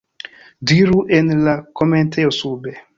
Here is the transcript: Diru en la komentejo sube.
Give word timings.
Diru 0.71 1.03
en 1.19 1.31
la 1.49 1.55
komentejo 1.83 2.37
sube. 2.43 2.79